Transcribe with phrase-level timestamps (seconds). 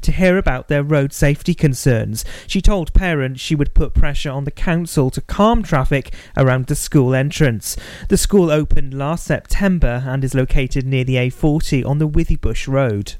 [0.00, 2.24] to hear about their road safety concerns.
[2.46, 6.74] She told parents she would put pressure on the council to calm traffic around the
[6.74, 7.76] school entrance.
[8.08, 13.16] The school opened last September and is located near the A40 on the Withybush Road.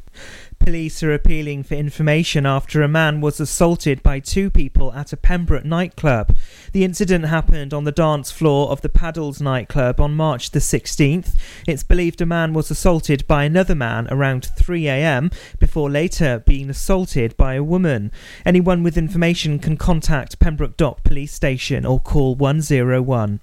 [0.66, 5.16] Police are appealing for information after a man was assaulted by two people at a
[5.16, 6.36] Pembroke nightclub.
[6.72, 11.38] The incident happened on the dance floor of the Paddles nightclub on March the 16th.
[11.68, 17.36] It's believed a man was assaulted by another man around 3am before later being assaulted
[17.36, 18.10] by a woman.
[18.44, 23.38] Anyone with information can contact Pembroke Dock Police Station or call 101.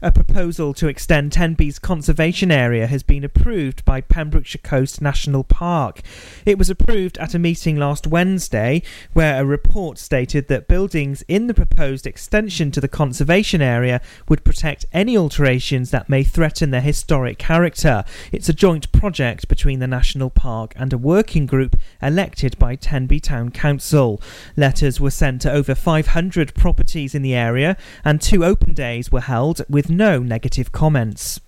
[0.00, 6.02] A proposal to extend Tenby's conservation area has been approved by Pembrokeshire Coast National Park.
[6.46, 11.48] It was approved at a meeting last Wednesday where a report stated that buildings in
[11.48, 16.80] the proposed extension to the conservation area would protect any alterations that may threaten their
[16.80, 18.04] historic character.
[18.30, 23.18] It's a joint project between the National Park and a working group elected by Tenby
[23.18, 24.22] Town Council.
[24.56, 29.22] Letters were sent to over 500 properties in the area and two open days were
[29.22, 31.40] held with no negative comments.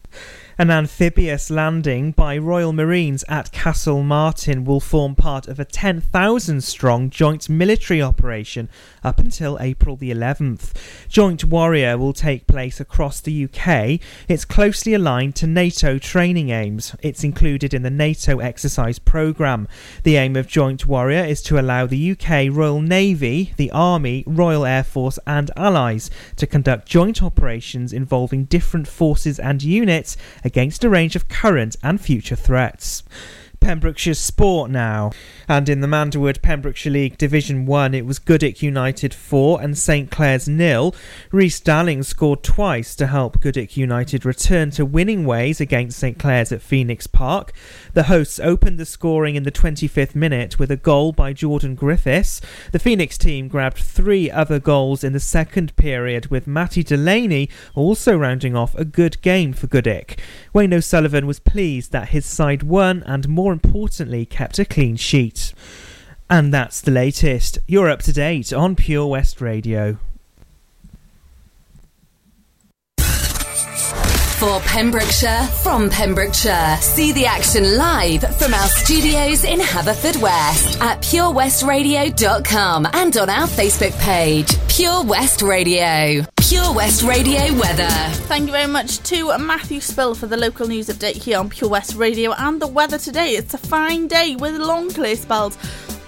[0.61, 7.09] An amphibious landing by Royal Marines at Castlemartin will form part of a 10,000 strong
[7.09, 8.69] joint military operation
[9.03, 10.73] up until April the 11th.
[11.09, 14.01] Joint Warrior will take place across the UK.
[14.29, 16.95] It's closely aligned to NATO training aims.
[17.01, 19.67] It's included in the NATO exercise programme.
[20.03, 24.67] The aim of Joint Warrior is to allow the UK Royal Navy, the Army, Royal
[24.67, 30.19] Air Force, and allies to conduct joint operations involving different forces and units
[30.51, 33.05] against a range of current and future threats.
[33.61, 35.13] Pembrokeshire Sport now.
[35.49, 40.11] And in the Manderwood Pembrokeshire League Division 1, it was Goodwick United 4 and St
[40.11, 40.95] Clears nil.
[41.31, 46.53] Reese Dalling scored twice to help Goodwick United return to winning ways against St Clears
[46.53, 47.53] at Phoenix Park.
[47.95, 52.41] The hosts opened the scoring in the 25th minute with a goal by Jordan Griffiths.
[52.73, 58.17] The Phoenix team grabbed three other goals in the second period, with Matty Delaney also
[58.17, 60.21] rounding off a good game for Goodwick.
[60.53, 65.53] Wayne O'Sullivan was pleased that his side won and more importantly kept a clean sheet.
[66.29, 67.59] And that's the latest.
[67.67, 69.99] You're up to date on Pure West Radio.
[74.41, 76.79] For Pembrokeshire, from Pembrokeshire.
[76.81, 83.93] See the action live from our studios in Haverfordwest at purewestradio.com and on our Facebook
[84.01, 86.25] page, Pure West Radio.
[86.39, 87.91] Pure West Radio weather.
[88.31, 91.69] Thank you very much to Matthew Spill for the local news update here on Pure
[91.69, 93.33] West Radio and the weather today.
[93.33, 95.59] It's a fine day with long clear spells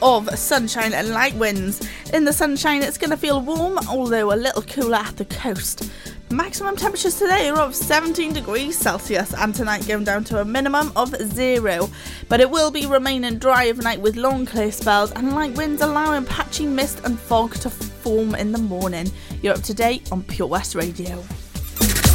[0.00, 1.86] of sunshine and light winds.
[2.14, 5.90] In the sunshine, it's going to feel warm, although a little cooler at the coast.
[6.32, 10.90] Maximum temperatures today are of 17 degrees Celsius and tonight going down to a minimum
[10.96, 11.90] of zero.
[12.30, 16.24] But it will be remaining dry overnight with long clear spells and light winds allowing
[16.24, 19.12] patchy mist and fog to form in the morning.
[19.42, 21.22] You're up to date on Pure West Radio.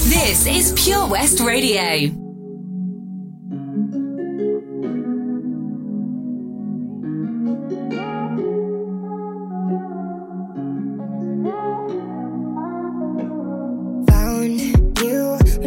[0.09, 2.26] This is Pure West Radio.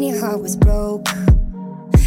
[0.08, 1.06] Heart was broke.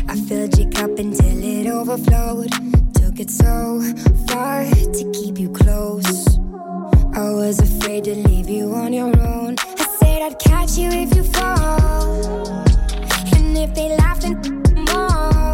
[0.09, 2.51] I filled your cup until it overflowed.
[2.95, 3.81] Took it so
[4.27, 6.39] far to keep you close.
[7.15, 9.57] I was afraid to leave you on your own.
[9.59, 12.47] I said I'd catch you if you fall.
[13.35, 14.43] And if they laughed and
[14.89, 15.53] more.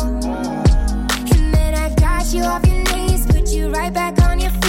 [1.34, 4.69] And then I got you off your knees, put you right back on your feet,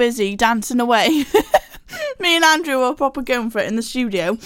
[0.00, 1.08] busy dancing away.
[2.20, 4.38] Me and Andrew were proper going for it in the studio.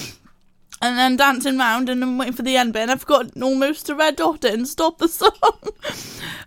[0.83, 3.87] And then dancing round and then waiting for the end bit and I've got almost
[3.87, 5.31] to red dot it and stop the song.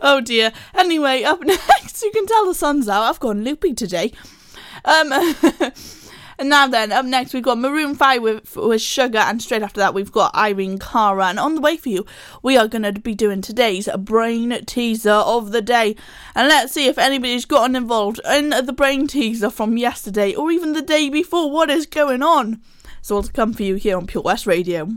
[0.02, 0.52] oh dear.
[0.74, 3.04] Anyway, up next, you can tell the sun's out.
[3.04, 4.12] I've gone loopy today.
[4.84, 5.14] Um,
[6.40, 9.80] and now then, up next we've got Maroon 5 with, with Sugar, and straight after
[9.80, 11.28] that we've got Irene Cara.
[11.28, 12.06] And on the way for you,
[12.44, 15.96] we are going to be doing today's brain teaser of the day.
[16.36, 20.74] And let's see if anybody's gotten involved in the brain teaser from yesterday or even
[20.74, 21.50] the day before.
[21.50, 22.62] What is going on?
[23.02, 24.90] So all to come for you here on Pure West Radio.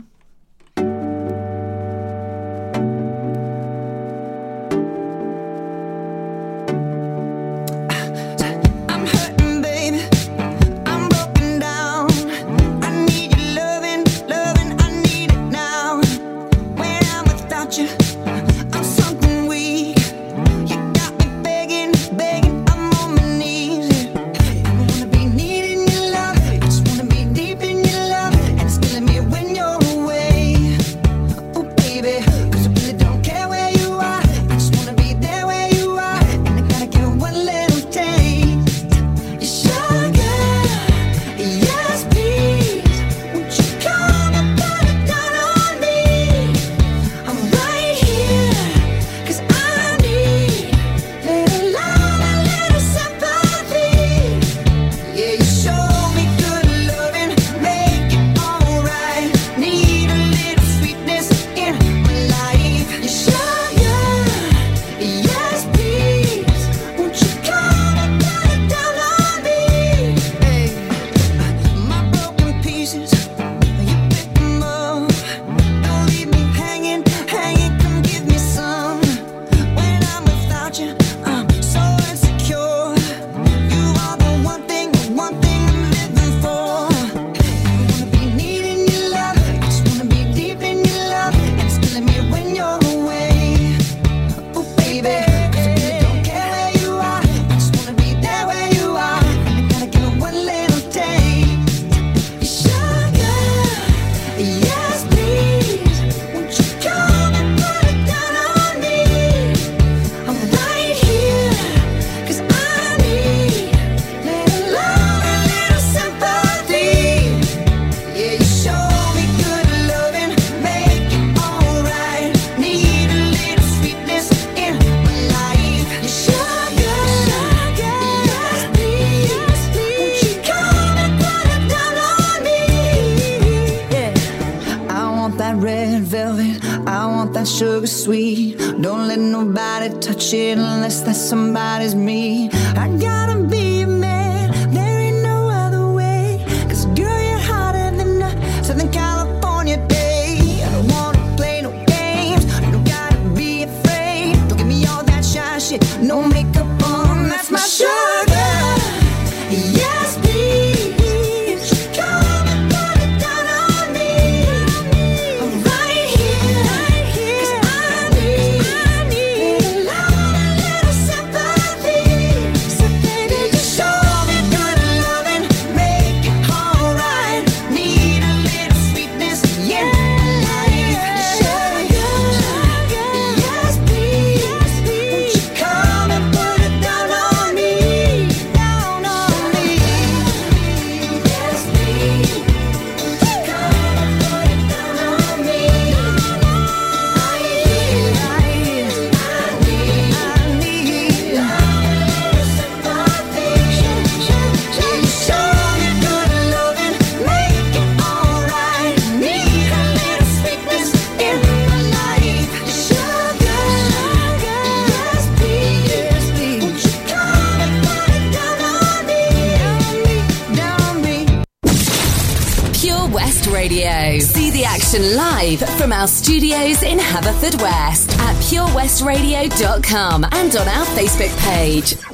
[224.93, 232.10] Action live from our studios in Haverfordwest at purewestradio.com and on our Facebook page.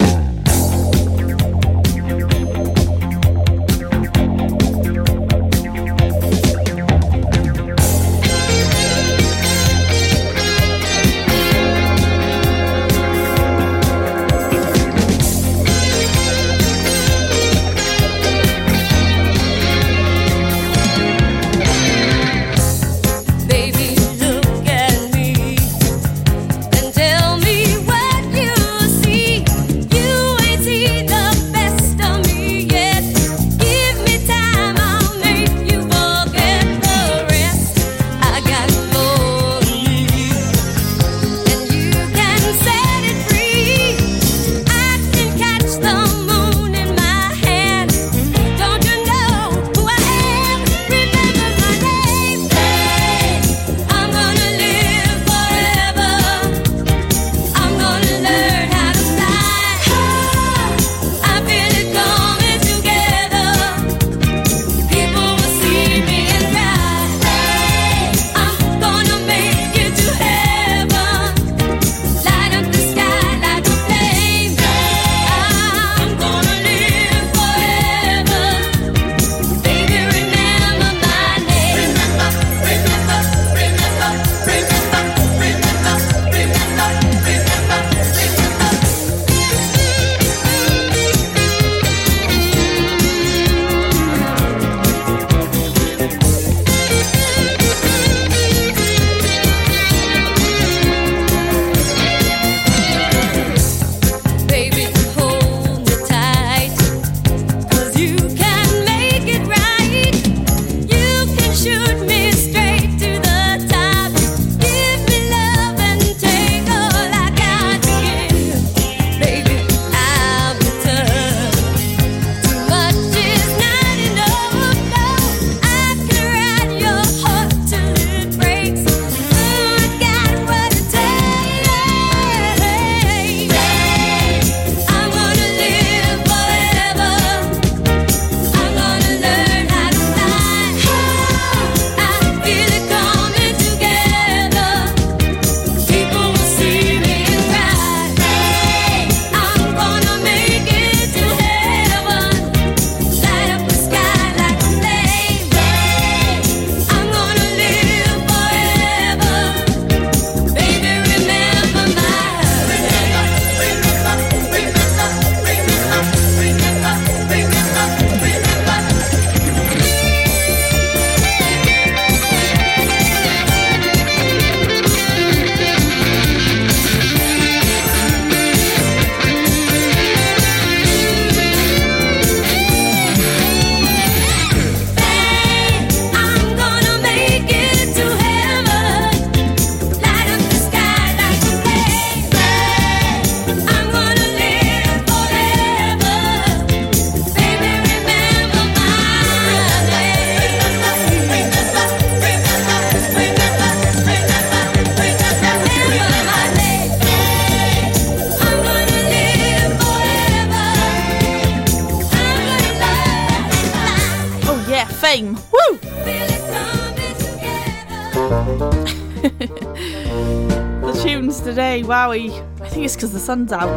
[221.88, 222.32] Wowie.
[222.62, 223.68] I think it's because the sun's out.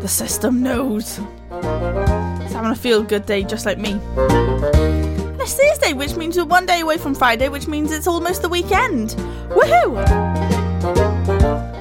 [0.00, 1.18] The system knows.
[1.50, 3.92] It's having a feel good day just like me.
[3.92, 8.42] And it's Thursday, which means we're one day away from Friday, which means it's almost
[8.42, 9.10] the weekend.
[9.50, 9.94] Woohoo!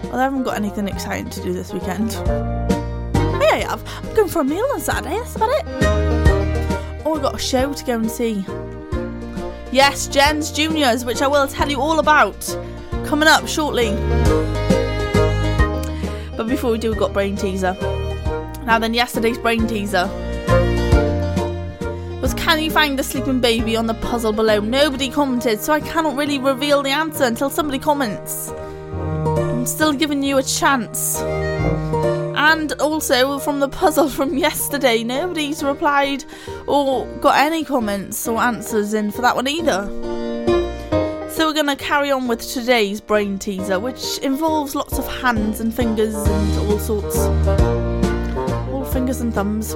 [0.03, 2.13] Well, I haven't got anything exciting to do this weekend.
[3.41, 3.83] Hey, I have.
[4.03, 5.65] I'm going for a meal on Saturday, that's about it.
[7.03, 8.45] Oh, I've got a show to go and see.
[9.71, 12.57] Yes, Jen's Juniors, which I will tell you all about
[13.05, 13.89] coming up shortly.
[16.51, 17.77] Before we do, we've got Brain Teaser.
[18.65, 20.05] Now, then, yesterday's Brain Teaser
[22.21, 24.59] was Can you find the sleeping baby on the puzzle below?
[24.59, 28.49] Nobody commented, so I cannot really reveal the answer until somebody comments.
[28.49, 31.21] I'm still giving you a chance.
[31.21, 36.25] And also from the puzzle from yesterday, nobody's replied
[36.67, 40.10] or got any comments or answers in for that one either.
[41.61, 46.15] Going to carry on with today's brain teaser, which involves lots of hands and fingers
[46.15, 47.15] and all sorts.
[48.71, 49.75] All fingers and thumbs.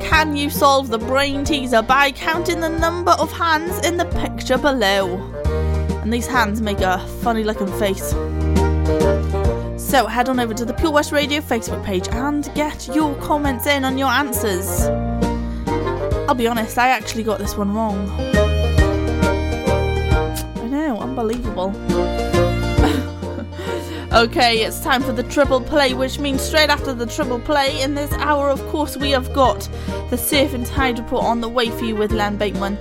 [0.00, 4.56] Can you solve the brain teaser by counting the number of hands in the picture
[4.56, 5.16] below?
[6.02, 8.10] And these hands make a funny looking face.
[9.82, 13.66] So head on over to the Pure West Radio Facebook page and get your comments
[13.66, 14.82] in on your answers.
[16.28, 18.53] I'll be honest, I actually got this one wrong.
[21.04, 21.68] Unbelievable.
[24.14, 27.94] okay, it's time for the triple play, which means straight after the triple play, in
[27.94, 29.68] this hour, of course, we have got
[30.08, 32.78] the Surf and Tide Report on the way for you with Len Bateman.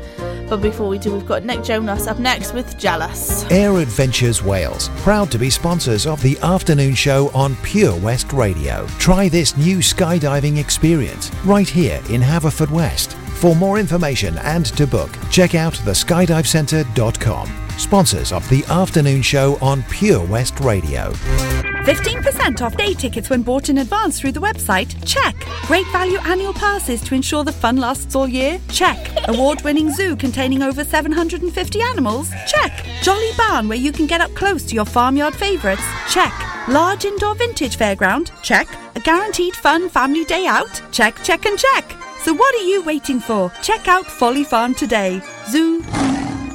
[0.47, 3.43] But before we do, we've got Nick Jonas up next with Jealous.
[3.51, 8.87] Air Adventures Wales, proud to be sponsors of the afternoon show on Pure West Radio.
[8.99, 13.22] Try this new skydiving experience right here in Haverfordwest.
[13.43, 17.51] For more information and to book, check out theskydivecentre.com.
[17.77, 21.11] Sponsors of the afternoon show on Pure West Radio.
[21.11, 24.95] 15% off day tickets when bought in advance through the website?
[25.05, 25.35] Check.
[25.63, 28.61] Great value annual passes to ensure the fun lasts all year?
[28.69, 28.97] Check.
[29.27, 32.31] Award winning zoo containing over 750 animals?
[32.47, 32.85] Check.
[33.01, 35.83] Jolly barn where you can get up close to your farmyard favourites?
[36.07, 36.31] Check.
[36.69, 38.31] Large indoor vintage fairground?
[38.41, 38.69] Check.
[38.95, 40.81] A guaranteed fun family day out?
[40.93, 41.93] Check, check, and check.
[42.23, 43.51] So what are you waiting for?
[43.61, 45.21] Check out Folly Farm today.
[45.49, 45.81] Zoo,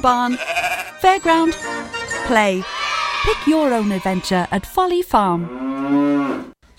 [0.01, 0.33] barn,
[0.99, 1.53] fairground,
[2.25, 2.63] play.
[3.23, 6.28] Pick your own adventure at Folly Farm.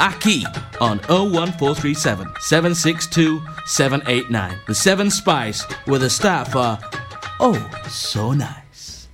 [0.00, 0.44] Aki
[0.80, 4.58] on 01437 762 789.
[4.66, 6.78] The 7 Spice, with a staff are
[7.40, 7.58] oh
[7.88, 9.08] so nice.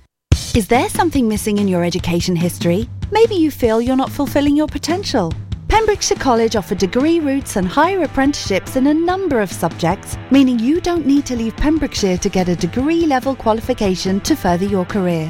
[0.55, 2.87] Is there something missing in your education history?
[3.11, 5.33] Maybe you feel you're not fulfilling your potential.
[5.67, 10.79] Pembrokeshire College offer degree routes and higher apprenticeships in a number of subjects, meaning you
[10.79, 15.29] don't need to leave Pembrokeshire to get a degree level qualification to further your career.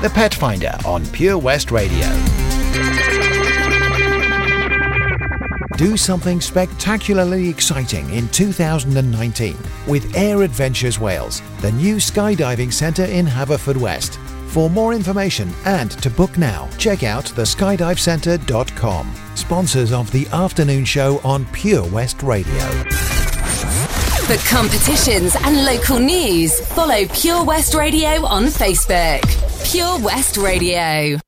[0.00, 2.06] The Pet Finder on Pure West Radio.
[5.76, 9.56] Do something spectacularly exciting in 2019
[9.88, 14.18] with Air Adventures Wales, the new skydiving centre in Haverfordwest.
[14.50, 19.14] For more information and to book now, check out theskydivecentre.com.
[19.34, 22.54] Sponsors of the afternoon show on Pure West Radio.
[24.28, 29.47] For competitions and local news, follow Pure West Radio on Facebook.
[29.64, 31.27] Pure West Radio.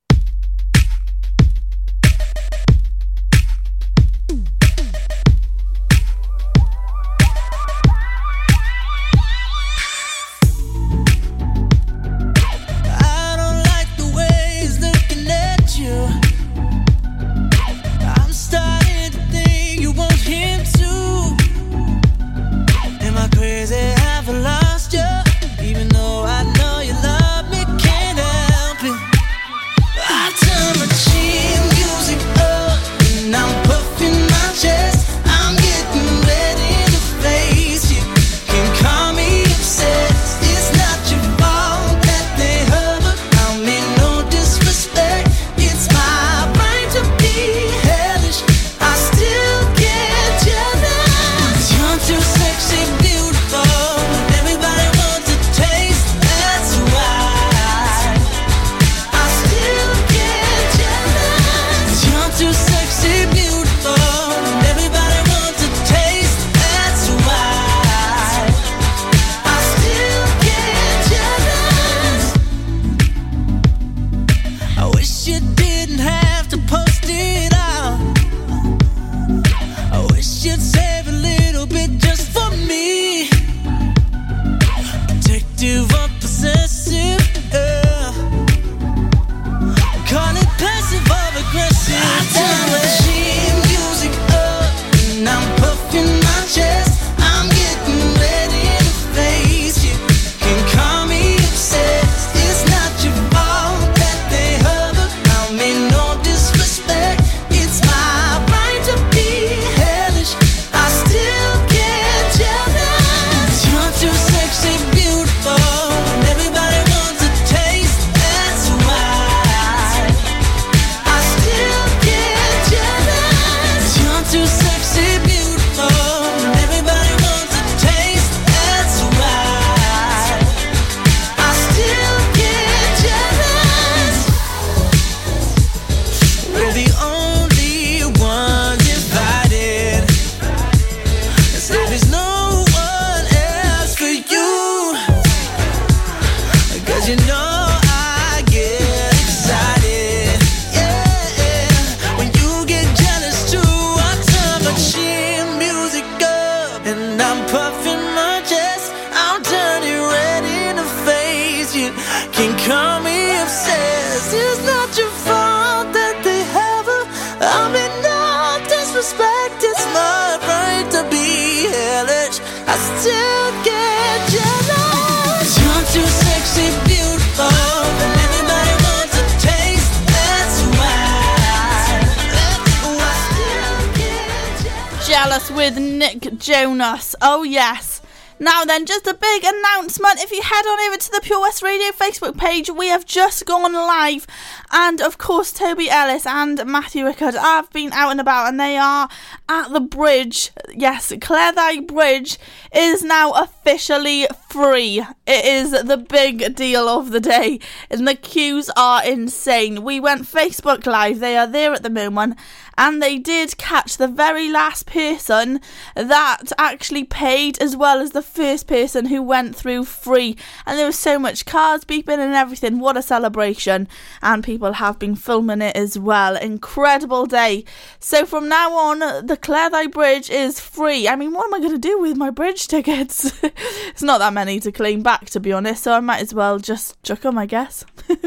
[188.42, 190.18] Now then, just a big announcement.
[190.22, 193.44] If you head on over to the Pure West Radio Facebook page, we have just
[193.44, 194.26] gone live.
[194.70, 198.78] And of course, Toby Ellis and Matthew Rickard have been out and about, and they
[198.78, 199.10] are
[199.50, 200.52] at the bridge.
[200.74, 202.38] Yes, Cleddau Bridge
[202.74, 205.04] is now officially free.
[205.26, 209.82] It is the big deal of the day, and the queues are insane.
[209.82, 212.36] We went Facebook Live, they are there at the moment,
[212.80, 215.60] and they did catch the very last person
[215.94, 220.36] that actually paid as well as the first person who went through free.
[220.64, 222.78] And there was so much cars beeping and everything.
[222.78, 223.86] What a celebration.
[224.22, 226.36] And people have been filming it as well.
[226.36, 227.64] Incredible day.
[227.98, 231.06] So from now on the Cleddau Bridge is free.
[231.06, 233.30] I mean what am I going to do with my bridge tickets
[233.88, 236.58] it's not that many to claim back to be honest so I might as well
[236.58, 237.84] just chuck them I guess.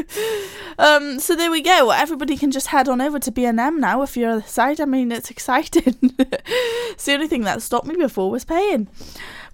[0.76, 1.90] Um so there we go.
[1.90, 4.80] Everybody can just head on over to B&M now if you're on the side.
[4.80, 5.94] I mean it's exciting.
[6.94, 8.88] It's the only thing that stopped me before was paying.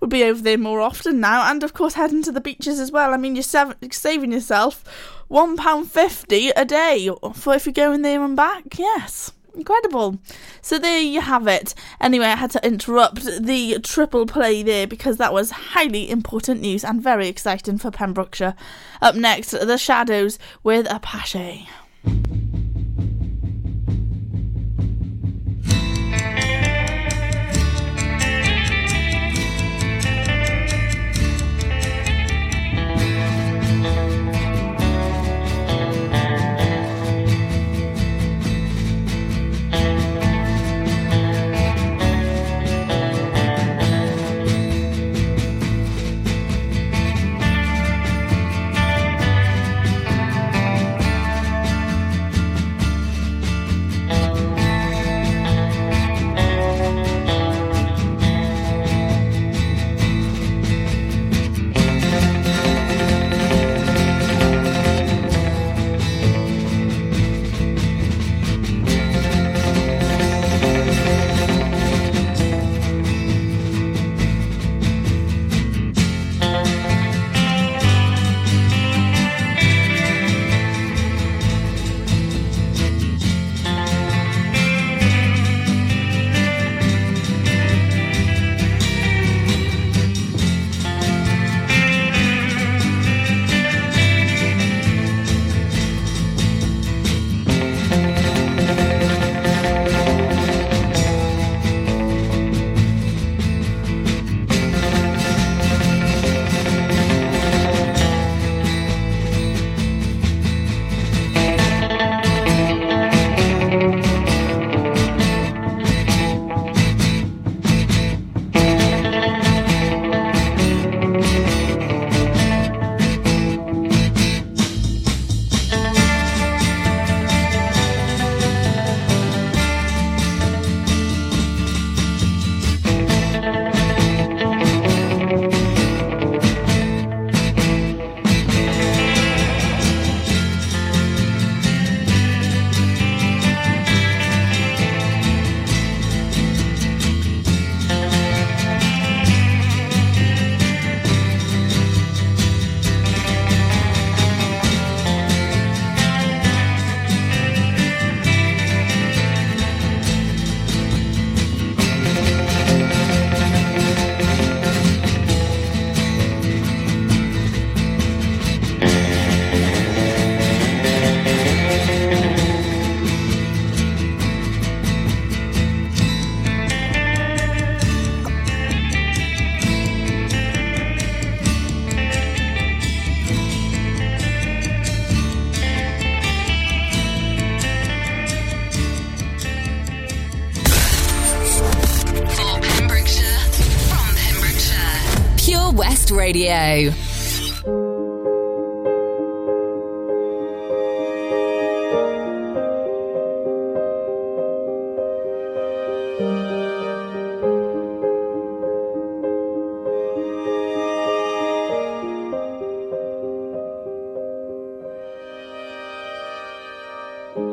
[0.01, 2.91] We'll be over there more often now, and of course heading to the beaches as
[2.93, 3.13] well.
[3.15, 4.85] I mean, you're sav- saving yourself
[5.29, 8.79] one pound fifty a day for if you're going there and back.
[8.79, 10.19] Yes, incredible.
[10.63, 11.75] So there you have it.
[12.01, 16.85] Anyway, I had to interrupt the triple play there because that was highly important news
[16.85, 18.55] and very exciting for Pembrokeshire.
[19.03, 21.69] Up next, the Shadows with Apache.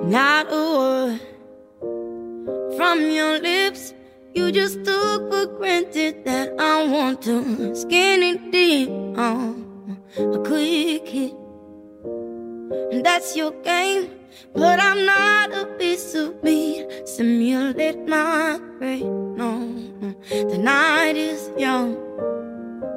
[0.08, 1.20] Not a word
[2.78, 3.94] from your lips.
[4.34, 11.10] You just took for granted that I want to skin it deep on a quick
[11.10, 11.34] hit.
[12.92, 14.12] And that's your game,
[14.54, 16.86] but I'm not a piece of meat.
[17.06, 19.36] Simulate my brain.
[19.36, 19.50] No,
[20.30, 21.98] the night is young,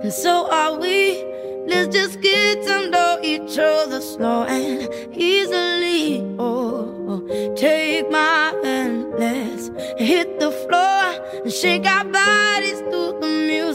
[0.02, 1.24] and so are we.
[1.66, 6.20] Let's just get to know each other slow and easily.
[6.38, 13.19] Oh, take my hand, let's hit the floor and shake our bodies to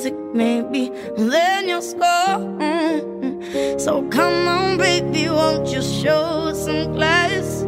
[0.06, 0.92] music, maybe.
[1.18, 2.40] Then you'll score.
[2.40, 3.80] Mm-hmm.
[3.80, 7.64] So come on, baby, won't you show some class?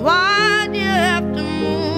[0.00, 1.89] Why do you have to move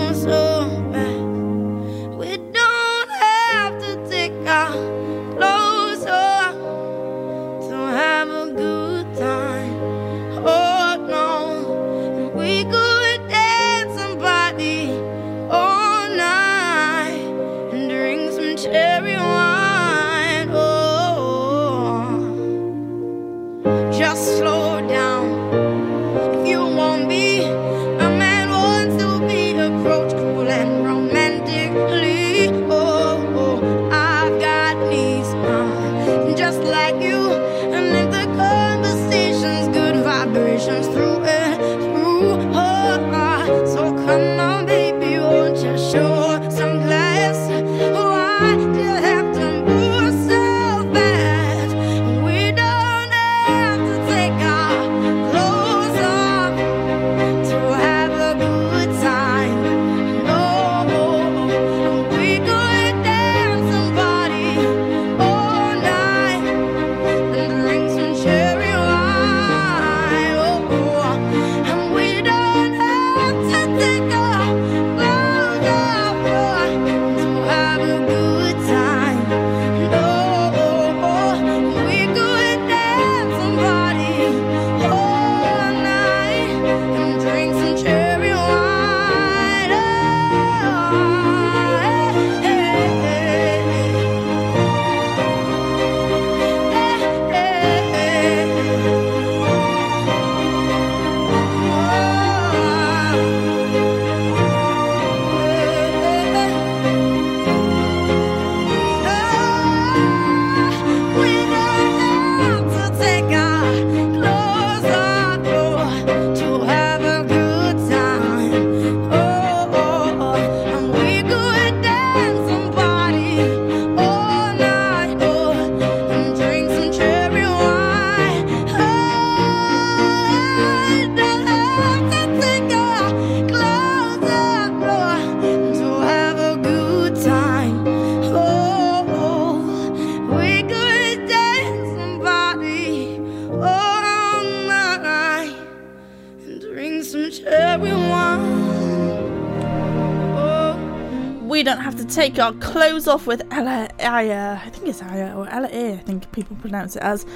[152.38, 154.58] our clothes off with Ella Aya.
[154.64, 157.26] I think it's Aya or Ella I think people pronounce it as.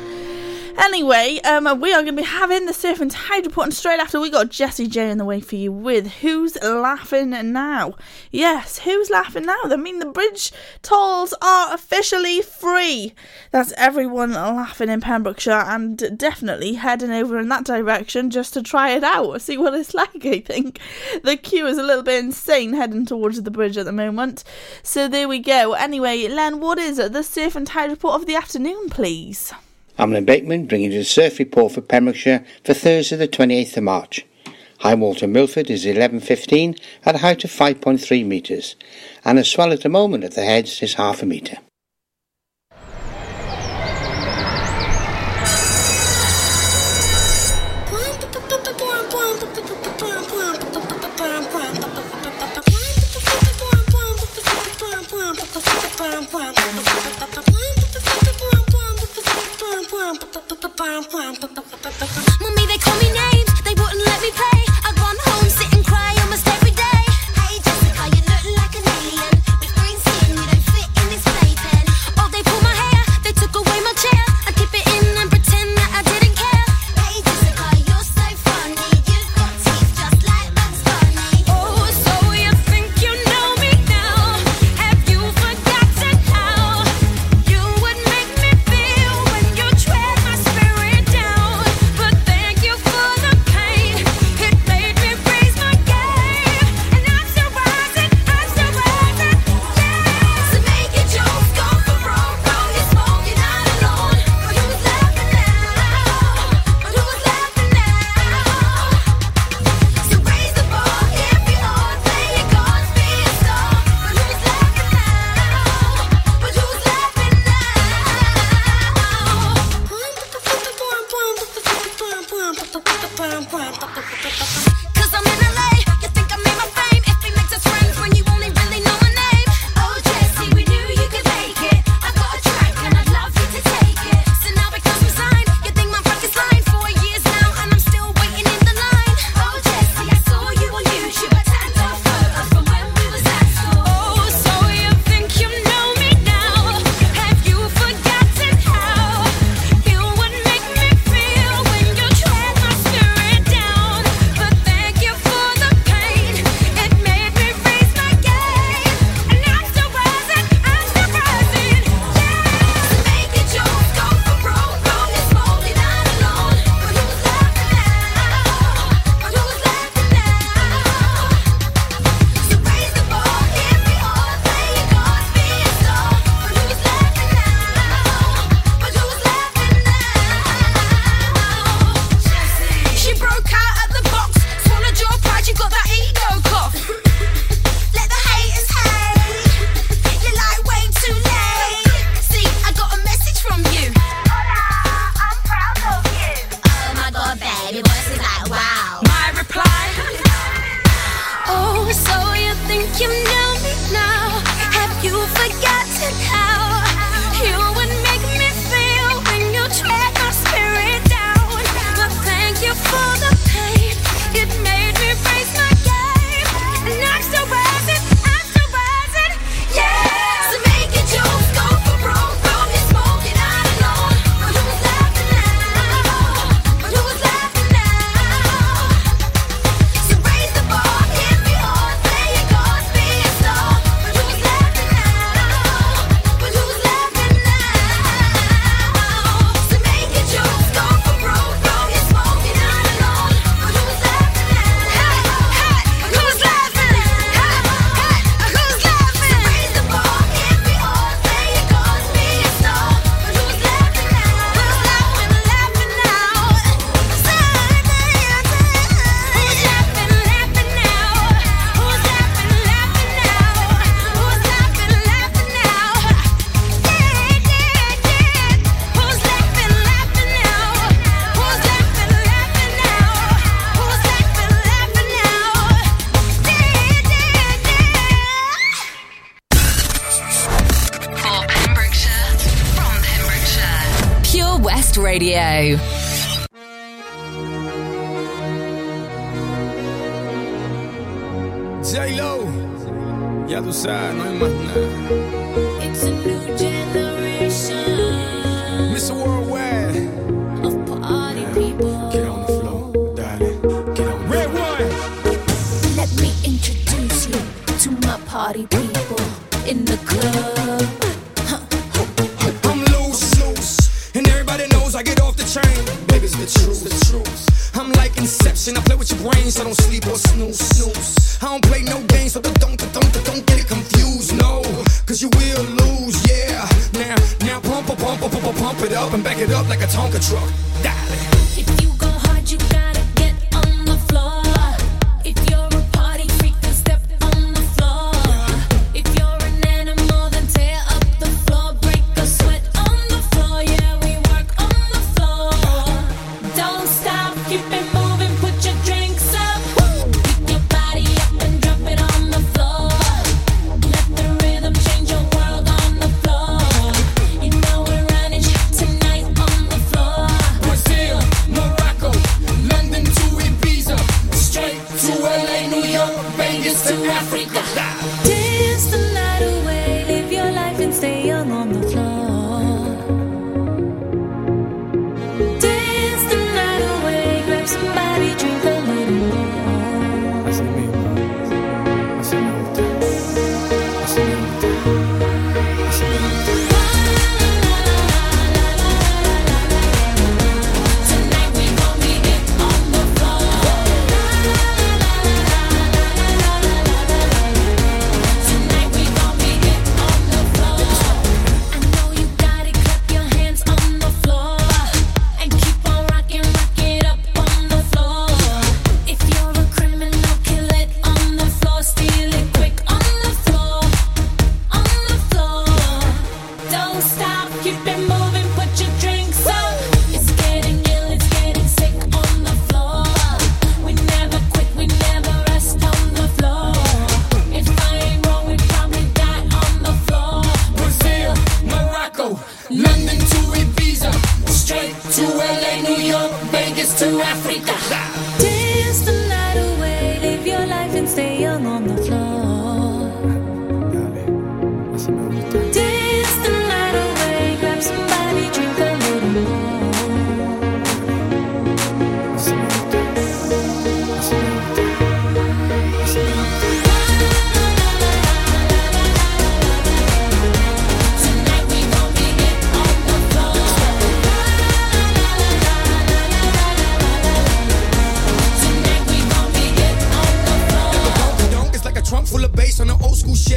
[0.78, 3.98] Anyway, um, we are going to be having the surf and tide report, and straight
[3.98, 7.94] after we got Jessie J in the way for you with Who's Laughing Now?
[8.30, 9.56] Yes, who's laughing now?
[9.64, 13.14] I mean, the bridge tolls are officially free.
[13.50, 18.90] That's everyone laughing in Pembrokeshire and definitely heading over in that direction just to try
[18.90, 20.24] it out, see what it's like.
[20.24, 20.80] I think
[21.22, 24.44] the queue is a little bit insane heading towards the bridge at the moment.
[24.82, 25.74] So there we go.
[25.74, 27.12] Anyway, Len, what is it?
[27.12, 29.52] The surf and tide report of the afternoon, please.
[29.98, 33.85] I'm Len Bateman, bringing you the surf report for Pembrokeshire for Thursday the 28th of
[33.85, 34.26] March.
[34.80, 38.76] High water Milford is 11.15 at a height of 5.3 metres,
[39.24, 41.57] and the swell at the moment at the heads is half a metre.
[60.97, 61.76] Mummy,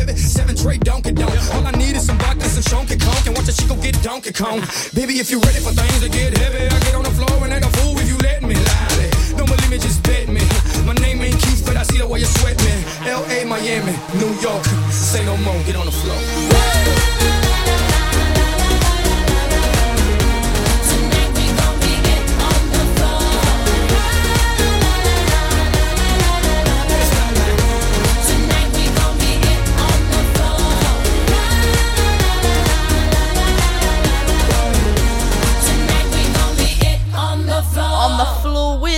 [0.10, 0.22] Chevy.
[0.22, 1.32] Seven tray Donkey Donk.
[1.53, 4.34] All I need is some vodka, some Shonky Conk, and watch a chico get Donkey
[4.34, 4.62] Kong.
[4.93, 7.53] Baby, if you're ready for things to get heavy, I get on the floor and
[7.53, 8.55] act a fool if you let me.
[8.55, 9.10] Lally.
[9.38, 10.41] Don't believe me, just bet me.
[10.86, 12.74] My name ain't Keith, but I see the way you sweat me.
[13.10, 14.66] L.A., Miami, New York.
[14.91, 17.18] Say no more, get on the floor.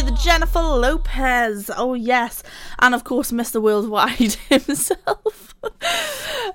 [0.03, 1.69] With Jennifer Lopez.
[1.75, 2.43] Oh yes,
[2.79, 3.61] and of course Mr.
[3.61, 4.17] Worldwide
[4.49, 5.50] himself.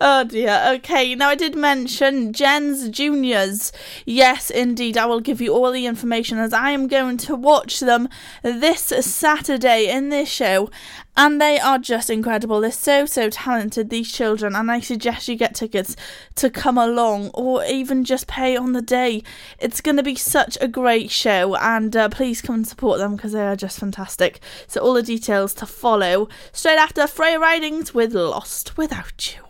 [0.00, 0.62] Oh dear.
[0.74, 3.72] Okay, now I did mention Jen's Juniors.
[4.04, 7.80] Yes, indeed, I will give you all the information as I am going to watch
[7.80, 8.08] them
[8.42, 10.70] this Saturday in this show.
[11.18, 12.60] And they are just incredible.
[12.60, 14.54] They're so, so talented, these children.
[14.54, 15.96] And I suggest you get tickets
[16.34, 19.22] to come along or even just pay on the day.
[19.58, 21.56] It's going to be such a great show.
[21.56, 24.40] And uh, please come and support them because they are just fantastic.
[24.66, 29.45] So, all the details to follow straight after Freya Ridings with Lost Without You.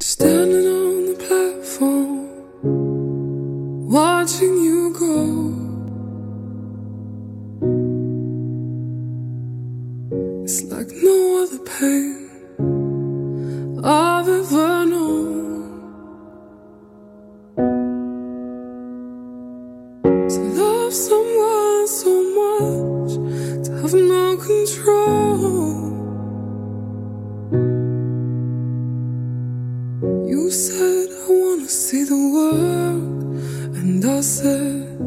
[0.00, 2.28] Standing on the platform,
[3.90, 5.24] watching you go.
[10.44, 12.30] It's like no other pain
[13.84, 15.26] I've ever known.
[20.28, 23.12] To love someone so much,
[23.66, 25.97] to have no control.
[31.58, 34.97] Wanna see the world, and I said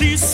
[0.00, 0.33] and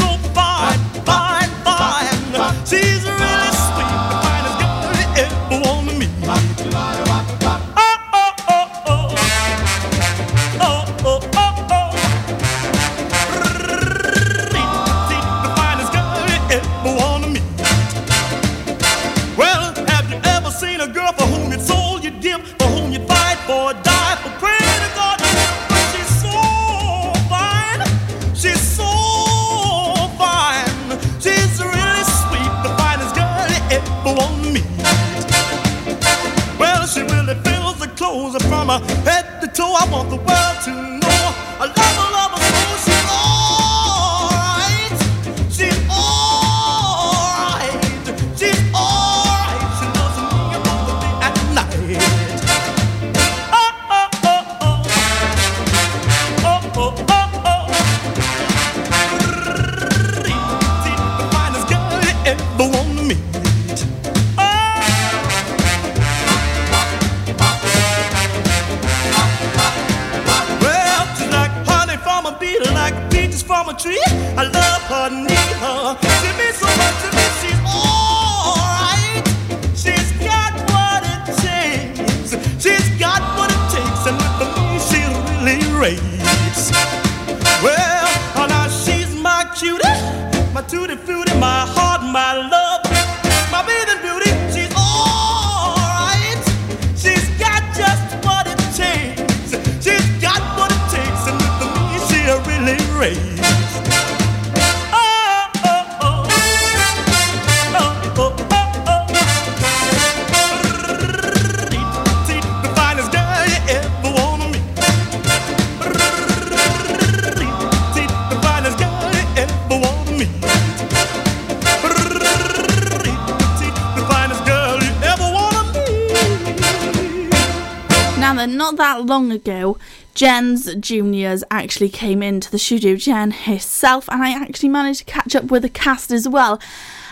[128.71, 129.79] not that long ago,
[130.15, 135.35] Jen's juniors actually came into the studio, Jen herself, and I actually managed to catch
[135.35, 136.61] up with the cast as well.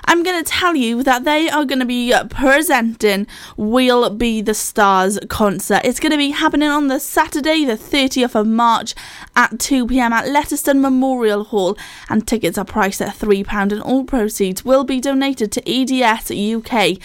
[0.05, 4.55] I'm going to tell you that they are going to be presenting We'll Be the
[4.55, 5.83] Stars concert.
[5.85, 8.95] It's going to be happening on the Saturday, the 30th of March
[9.35, 11.77] at 2 pm at Letterston Memorial Hall,
[12.09, 16.99] and tickets are priced at £3, and all proceeds will be donated to EDS UK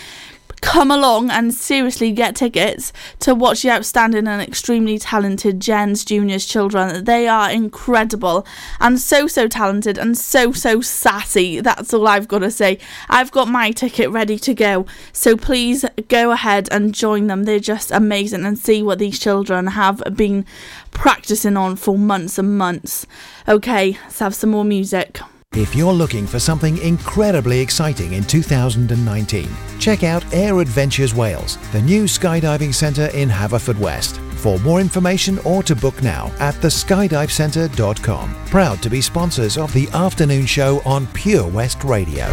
[0.63, 6.45] come along and seriously get tickets to watch the outstanding and extremely talented Jen's Juniors
[6.45, 7.03] children.
[7.03, 8.47] They are incredible
[8.79, 11.59] and so, so talented and so, so sassy.
[11.59, 12.79] That's all I've got to say.
[13.09, 14.85] I've got my ticket ready to go.
[15.11, 17.43] So please go ahead and join them.
[17.43, 20.45] They're just amazing and see what these children have been
[20.91, 23.05] practicing on for months and months.
[23.49, 25.19] Okay, let's have some more music.
[25.55, 29.47] If you're looking for something incredibly exciting in 2019,
[29.77, 34.17] check out Air Adventures Wales, the new skydiving centre in Haverfordwest.
[34.39, 38.35] For more information or to book now at theskydivecentre.com.
[38.47, 42.25] Proud to be sponsors of the afternoon show on Pure West Radio.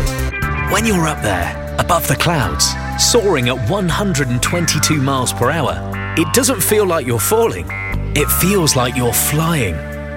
[0.73, 6.63] When you're up there, above the clouds, soaring at 122 miles per hour, it doesn't
[6.63, 7.67] feel like you're falling.
[8.17, 10.00] It feels like you're flying.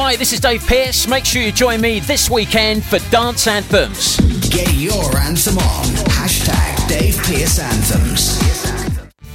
[0.00, 1.08] Hi, this is Dave Pearce.
[1.08, 4.16] Make sure you join me this weekend for Dance Anthems.
[4.48, 5.86] Get your anthem on.
[6.06, 8.77] Hashtag Dave Pearce Anthems.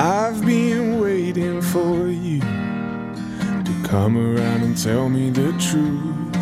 [0.00, 6.36] I've been waiting for you to come around and tell me the truth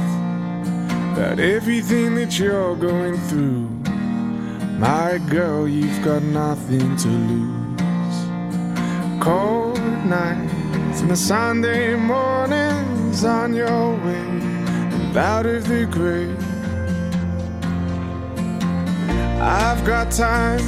[1.14, 3.70] about everything that you're going through.
[4.78, 7.80] My girl, you've got nothing to lose.
[9.22, 14.28] Cold nights and the Sunday mornings on your way
[14.96, 16.38] and out of the grave.
[19.40, 20.61] I've got time,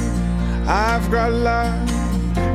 [0.67, 1.98] I've got love.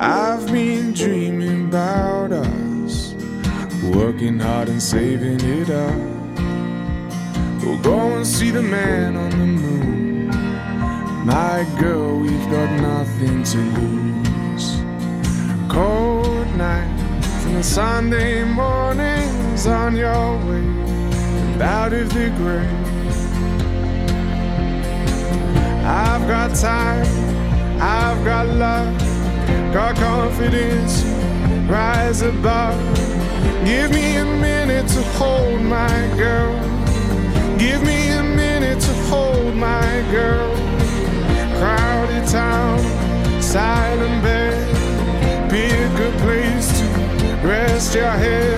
[0.00, 3.14] I've been dreaming about us,
[3.82, 5.96] working hard and saving it up.
[7.60, 10.28] We'll go and see the man on the moon.
[11.26, 14.76] My girl, we've got nothing to lose.
[15.68, 22.70] Cold nights and the Sunday mornings on your way out of the grave.
[25.84, 29.07] I've got time, I've got love.
[29.72, 31.04] Got confidence,
[31.68, 32.78] rise above.
[33.64, 36.54] Give me a minute to hold my girl.
[37.58, 40.54] Give me a minute to hold my girl.
[41.58, 42.78] Crowded town,
[43.42, 45.50] silent bed.
[45.50, 46.84] Be a good place to
[47.46, 48.57] rest your head.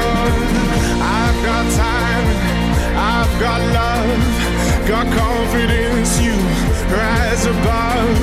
[4.91, 6.19] Got confidence.
[6.19, 6.35] You
[6.91, 8.19] rise above.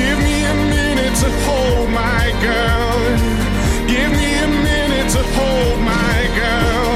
[0.00, 3.00] Give me a minute to hold my girl.
[3.86, 6.92] Give me a minute to hold my girl.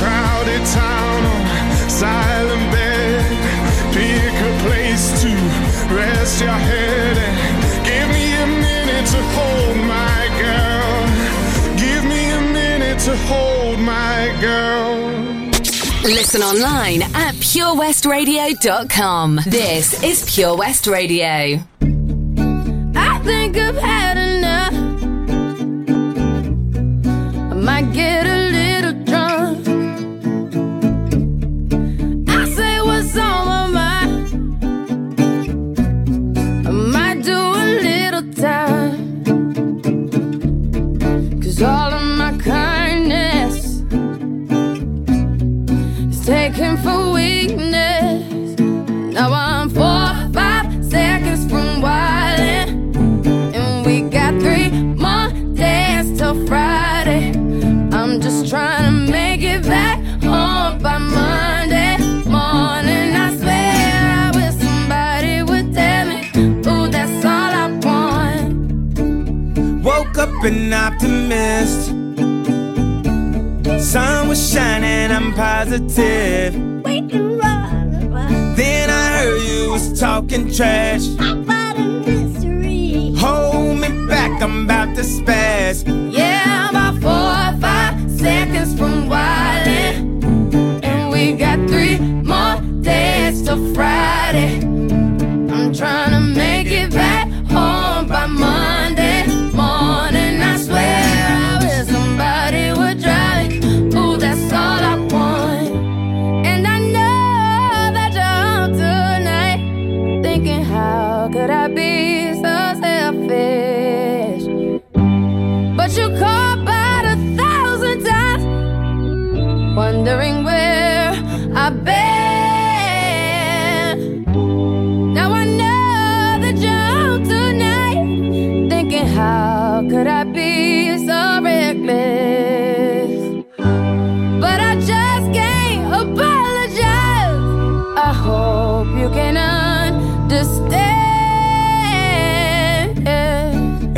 [0.00, 1.20] Crowded town,
[1.90, 3.20] silent bed.
[3.92, 5.30] Pick a place to
[16.06, 19.40] Listen online at purewestradio.com.
[19.44, 21.58] This is Pure West Radio.
[22.94, 24.72] I think I've had enough.
[27.50, 28.45] I might get a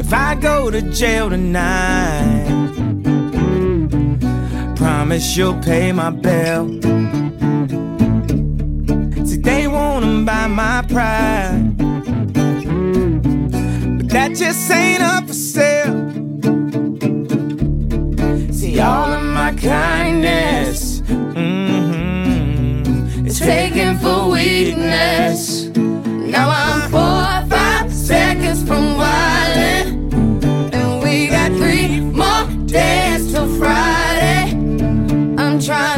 [0.08, 2.48] If I go to jail tonight,
[4.74, 6.66] promise you'll pay my bill.
[9.26, 11.76] See, they wanna buy my pride,
[13.98, 15.94] but that just ain't up for sale.
[18.50, 22.86] See, all of my kindness mhm,
[23.26, 25.68] is taken for weakness.
[25.76, 29.87] Now I'm four five seconds from wildin',
[31.58, 34.52] three more days till Friday.
[35.42, 35.97] I'm trying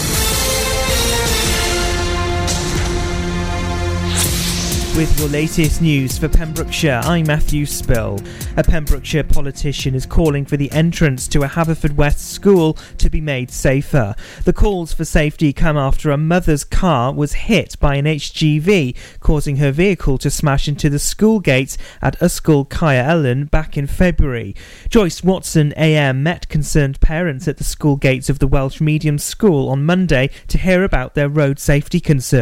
[4.97, 8.19] With your latest news for Pembrokeshire, I'm Matthew Spill.
[8.57, 13.51] A Pembrokeshire politician is calling for the entrance to a Haverfordwest school to be made
[13.51, 14.13] safer.
[14.43, 19.55] The calls for safety come after a mother's car was hit by an HGV, causing
[19.55, 24.53] her vehicle to smash into the school gates at Ysgol Caer Elen back in February.
[24.89, 29.69] Joyce Watson AM met concerned parents at the school gates of the Welsh Medium School
[29.69, 32.39] on Monday to hear about their road safety concerns.